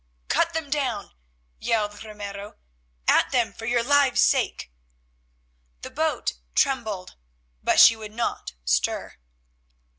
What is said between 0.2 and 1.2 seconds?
"Cut them down!"